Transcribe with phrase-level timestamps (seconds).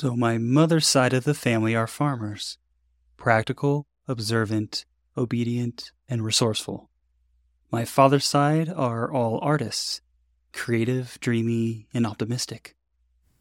[0.00, 2.56] So, my mother's side of the family are farmers
[3.18, 6.88] practical, observant, obedient, and resourceful.
[7.70, 10.00] My father's side are all artists
[10.54, 12.74] creative, dreamy, and optimistic.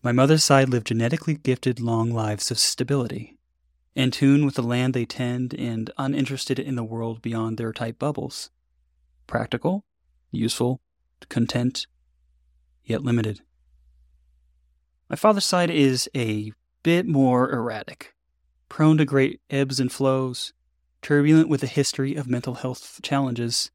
[0.00, 3.36] My mother's side live genetically gifted long lives of stability,
[3.96, 7.98] in tune with the land they tend and uninterested in the world beyond their tight
[7.98, 8.50] bubbles.
[9.26, 9.84] Practical,
[10.30, 10.80] useful,
[11.28, 11.88] content,
[12.84, 13.40] yet limited.
[15.14, 16.50] My father's side is a
[16.82, 18.16] bit more erratic,
[18.68, 20.52] prone to great ebbs and flows,
[21.02, 23.70] turbulent with a history of mental health challenges,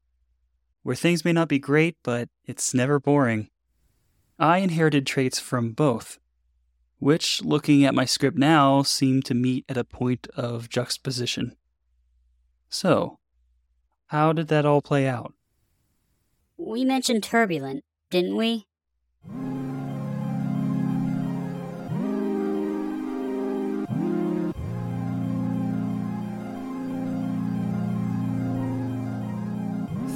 [0.82, 3.48] where things may not be great, but it's never boring.
[4.38, 6.18] I inherited traits from both,
[6.98, 11.56] which, looking at my script now, seem to meet at a point of juxtaposition.
[12.68, 13.18] So,
[14.08, 15.32] how did that all play out?
[16.58, 18.66] We mentioned turbulent, didn't we?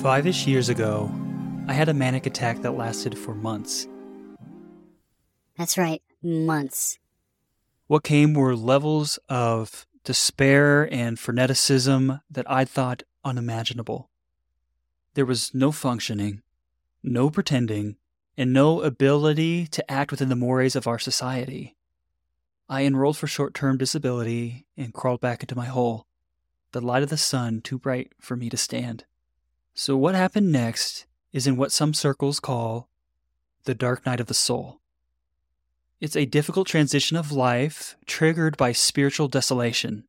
[0.05, 1.11] Five ish years ago,
[1.67, 3.89] I had a manic attack that lasted for months.
[5.57, 6.99] That's right, months.
[7.87, 14.11] What came were levels of despair and freneticism that I thought unimaginable.
[15.15, 16.43] There was no functioning,
[17.03, 17.97] no pretending,
[18.37, 21.77] and no ability to act within the mores of our society.
[22.69, 26.07] I enrolled for short term disability and crawled back into my hole,
[26.73, 29.07] the light of the sun too bright for me to stand.
[29.77, 32.89] So, what happened next is in what some circles call
[33.65, 34.81] the dark night of the soul.
[36.01, 40.05] It's a difficult transition of life triggered by spiritual desolation.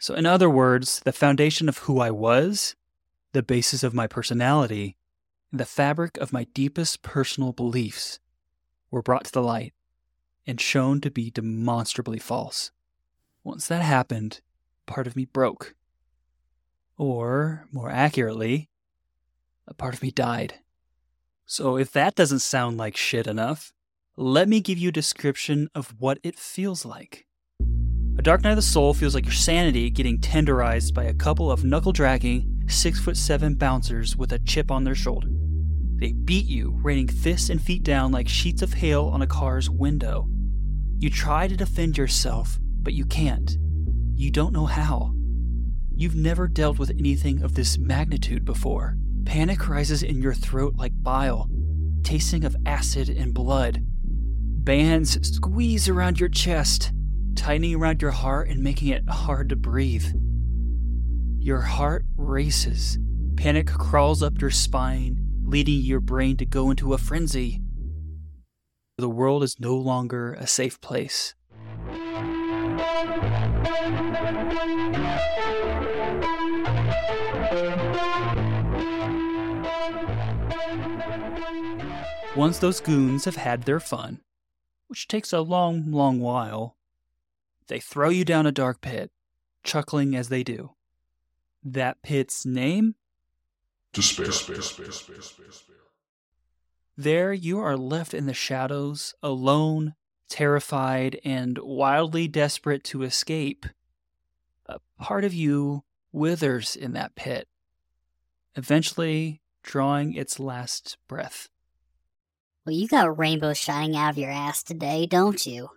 [0.00, 2.74] So, in other words, the foundation of who I was,
[3.32, 4.96] the basis of my personality,
[5.52, 8.18] the fabric of my deepest personal beliefs
[8.90, 9.74] were brought to the light
[10.44, 12.72] and shown to be demonstrably false.
[13.44, 14.40] Once that happened,
[14.86, 15.76] part of me broke.
[16.98, 18.70] Or, more accurately,
[19.68, 20.54] a part of me died.
[21.44, 23.72] So, if that doesn't sound like shit enough,
[24.16, 27.26] let me give you a description of what it feels like.
[28.18, 31.52] A Dark Night of the Soul feels like your sanity getting tenderized by a couple
[31.52, 35.28] of knuckle dragging, six foot seven bouncers with a chip on their shoulder.
[35.98, 39.68] They beat you, raining fists and feet down like sheets of hail on a car's
[39.68, 40.28] window.
[40.98, 43.56] You try to defend yourself, but you can't.
[44.14, 45.15] You don't know how.
[45.98, 48.98] You've never dealt with anything of this magnitude before.
[49.24, 51.48] Panic rises in your throat like bile,
[52.02, 53.82] tasting of acid and blood.
[53.82, 56.92] Bands squeeze around your chest,
[57.34, 60.04] tightening around your heart and making it hard to breathe.
[61.38, 62.98] Your heart races.
[63.36, 67.62] Panic crawls up your spine, leading your brain to go into a frenzy.
[68.98, 71.35] The world is no longer a safe place.
[82.36, 84.20] Once those goons have had their fun,
[84.88, 86.76] which takes a long, long while,
[87.68, 89.10] they throw you down a dark pit,
[89.64, 90.70] chuckling as they do.
[91.64, 92.94] That pit's name?
[93.92, 94.26] Despair.
[94.26, 94.56] Despair.
[94.56, 95.46] Despair.
[96.96, 99.94] There you are left in the shadows, alone,
[100.28, 103.66] terrified, and wildly desperate to escape.
[104.66, 107.48] A part of you withers in that pit,
[108.54, 111.48] eventually drawing its last breath.
[112.64, 115.68] Well, you got rainbows shining out of your ass today, don't you?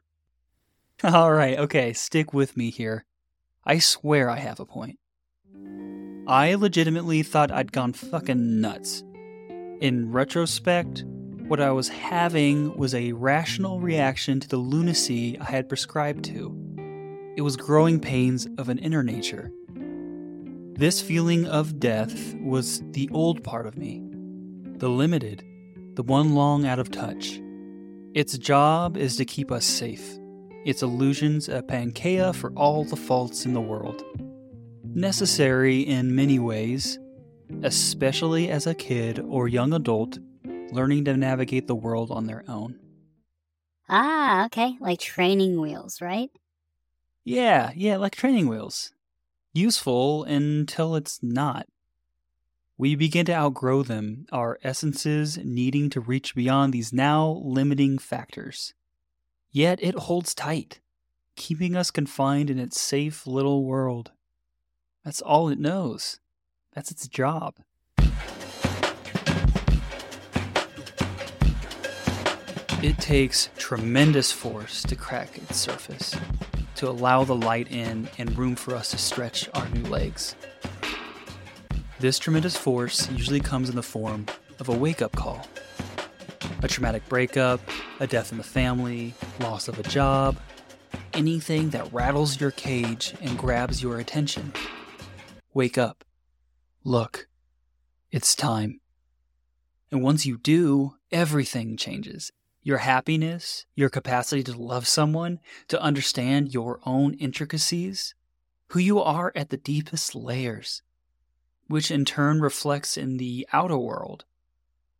[1.03, 3.05] All right, okay, stick with me here.
[3.63, 4.99] I swear I have a point.
[6.27, 9.03] I legitimately thought I'd gone fucking nuts.
[9.81, 11.05] In retrospect,
[11.49, 16.55] what I was having was a rational reaction to the lunacy I had prescribed to.
[17.35, 19.51] It was growing pains of an inner nature.
[20.75, 24.03] This feeling of death was the old part of me,
[24.77, 25.43] the limited,
[25.95, 27.41] the one long out of touch.
[28.13, 30.19] Its job is to keep us safe.
[30.65, 34.03] Its illusions a panacea for all the faults in the world.
[34.83, 36.99] Necessary in many ways,
[37.63, 40.19] especially as a kid or young adult
[40.71, 42.79] learning to navigate the world on their own.
[43.87, 46.29] Ah, okay, like training wheels, right?
[47.23, 48.91] Yeah, yeah, like training wheels.
[49.53, 51.67] Useful until it's not.
[52.77, 58.73] We begin to outgrow them, our essences needing to reach beyond these now limiting factors.
[59.51, 60.79] Yet it holds tight,
[61.35, 64.11] keeping us confined in its safe little world.
[65.03, 66.19] That's all it knows.
[66.73, 67.57] That's its job.
[72.81, 76.15] It takes tremendous force to crack its surface,
[76.75, 80.33] to allow the light in and room for us to stretch our new legs.
[81.99, 84.27] This tremendous force usually comes in the form
[84.61, 85.45] of a wake up call.
[86.63, 87.59] A traumatic breakup,
[87.99, 90.37] a death in the family, loss of a job,
[91.13, 94.53] anything that rattles your cage and grabs your attention.
[95.53, 96.05] Wake up.
[96.85, 97.27] Look.
[98.09, 98.79] It's time.
[99.91, 102.31] And once you do, everything changes.
[102.61, 105.39] Your happiness, your capacity to love someone,
[105.69, 108.15] to understand your own intricacies,
[108.67, 110.81] who you are at the deepest layers,
[111.67, 114.25] which in turn reflects in the outer world.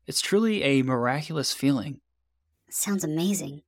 [0.08, 2.00] It's truly a miraculous feeling.
[2.70, 3.62] Sounds amazing.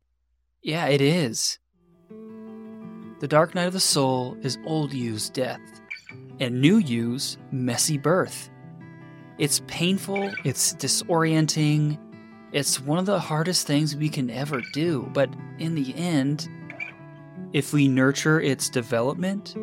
[0.62, 1.60] Yeah, it is.
[3.20, 5.62] The dark night of the soul is old you's death,
[6.40, 8.50] and new you's messy birth.
[9.38, 12.00] It's painful, it's disorienting,
[12.52, 16.50] it's one of the hardest things we can ever do, but in the end,
[17.54, 19.56] if we nurture its development,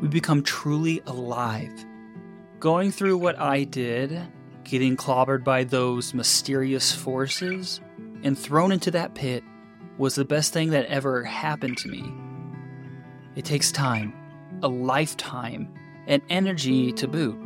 [0.00, 1.72] we become truly alive.
[2.58, 4.20] Going through what I did,
[4.64, 7.80] getting clobbered by those mysterious forces,
[8.22, 9.42] and thrown into that pit
[9.96, 12.12] was the best thing that ever happened to me.
[13.34, 14.12] It takes time,
[14.62, 15.72] a lifetime,
[16.06, 17.38] and energy to boot.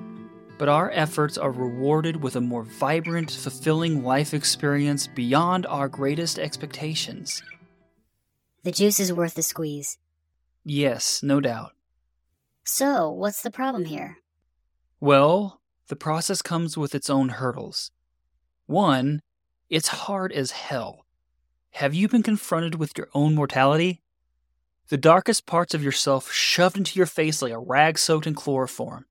[0.57, 6.39] But our efforts are rewarded with a more vibrant, fulfilling life experience beyond our greatest
[6.39, 7.43] expectations.
[8.63, 9.99] The juice is worth the squeeze.
[10.65, 11.73] Yes, no doubt.
[12.65, 14.19] So, what's the problem here?
[15.01, 17.91] Well, the process comes with its own hurdles.
[18.67, 19.21] One,
[19.69, 21.05] it's hard as hell.
[21.73, 24.01] Have you been confronted with your own mortality?
[24.89, 29.07] The darkest parts of yourself shoved into your face like a rag soaked in chloroform.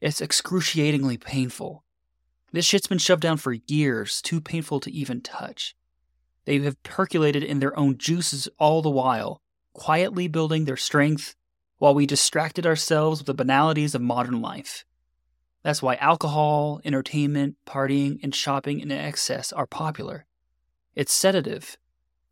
[0.00, 1.84] It's excruciatingly painful.
[2.52, 5.74] This shit's been shoved down for years, too painful to even touch.
[6.44, 9.40] They have percolated in their own juices all the while,
[9.72, 11.34] quietly building their strength
[11.78, 14.84] while we distracted ourselves with the banalities of modern life.
[15.62, 20.24] That's why alcohol, entertainment, partying, and shopping in excess are popular.
[20.94, 21.76] It's sedative,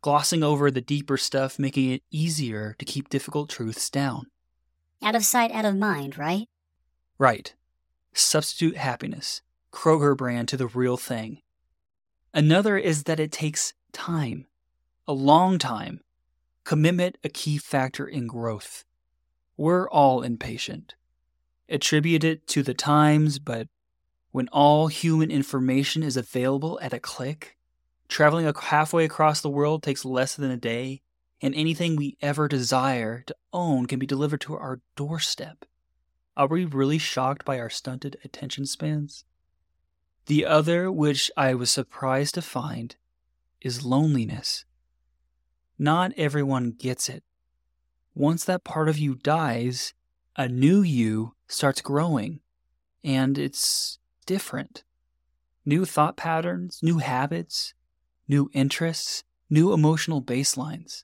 [0.01, 4.27] glossing over the deeper stuff, making it easier to keep difficult truths down.
[5.03, 6.47] Out of sight, out of mind, right?
[7.17, 7.53] Right.
[8.13, 9.41] Substitute happiness.
[9.71, 11.41] Kroger brand to the real thing.
[12.33, 14.47] Another is that it takes time.
[15.07, 16.01] A long time.
[16.63, 18.85] Commitment a key factor in growth.
[19.57, 20.95] We're all impatient.
[21.69, 23.67] Attribute it to the times, but
[24.31, 27.55] when all human information is available at a click,
[28.07, 31.01] Traveling halfway across the world takes less than a day,
[31.41, 35.65] and anything we ever desire to own can be delivered to our doorstep.
[36.37, 39.23] Are we really shocked by our stunted attention spans?
[40.25, 42.95] The other, which I was surprised to find,
[43.61, 44.65] is loneliness.
[45.79, 47.23] Not everyone gets it.
[48.13, 49.93] Once that part of you dies,
[50.35, 52.41] a new you starts growing,
[53.03, 54.83] and it's different.
[55.65, 57.73] New thought patterns, new habits,
[58.27, 61.03] new interests, new emotional baselines.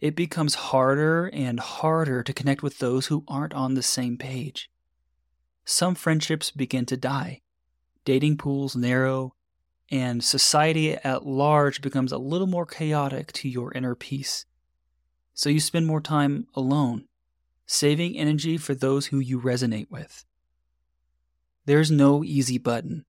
[0.00, 4.70] It becomes harder and harder to connect with those who aren't on the same page.
[5.64, 7.40] Some friendships begin to die,
[8.04, 9.34] dating pools narrow,
[9.90, 14.44] and society at large becomes a little more chaotic to your inner peace.
[15.34, 17.06] So you spend more time alone,
[17.66, 20.24] saving energy for those who you resonate with.
[21.64, 23.04] There's no easy button.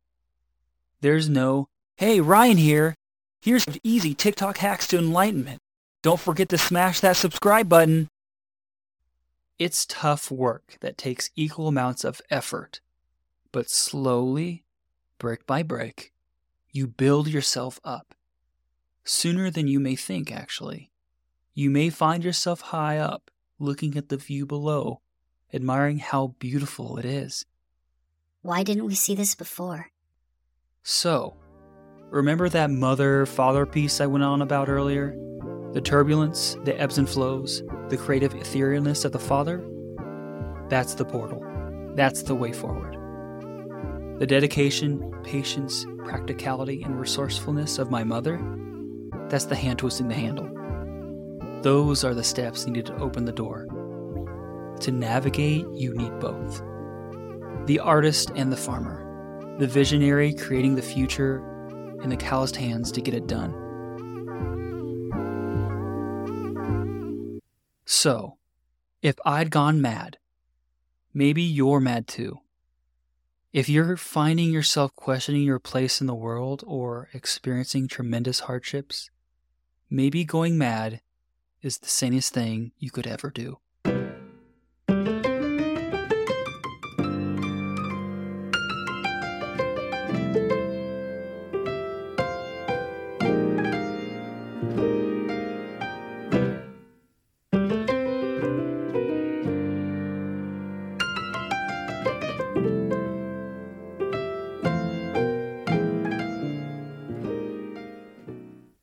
[1.02, 1.68] There's no,
[1.98, 2.96] hey, Ryan here,
[3.42, 5.62] Here's easy TikTok hacks to enlightenment.
[6.08, 8.08] Don't forget to smash that subscribe button.
[9.60, 12.80] It's tough work that takes equal amounts of effort,
[13.52, 14.64] but slowly,
[15.18, 16.14] brick by brick,
[16.72, 18.16] you build yourself up.
[19.04, 20.92] Sooner than you may think, actually.
[21.54, 25.02] You may find yourself high up, looking at the view below,
[25.54, 27.46] admiring how beautiful it is.
[28.44, 29.88] Why didn't we see this before?
[30.84, 31.36] So,
[32.10, 35.14] Remember that mother father piece I went on about earlier?
[35.78, 39.64] The turbulence, the ebbs and flows, the creative etherealness of the father?
[40.70, 41.40] That's the portal.
[41.94, 42.98] That's the way forward.
[44.20, 48.42] The dedication, patience, practicality, and resourcefulness of my mother?
[49.30, 50.50] That's the hand twisting the handle.
[51.62, 53.68] Those are the steps needed to open the door.
[54.80, 56.60] To navigate, you need both
[57.68, 61.38] the artist and the farmer, the visionary creating the future
[62.02, 63.67] and the calloused hands to get it done.
[67.90, 68.38] So,
[69.02, 70.18] if I'd gone mad,
[71.14, 72.42] maybe you're mad too.
[73.54, 79.10] If you're finding yourself questioning your place in the world or experiencing tremendous hardships,
[79.90, 81.00] maybe going mad
[81.62, 83.60] is the sanest thing you could ever do.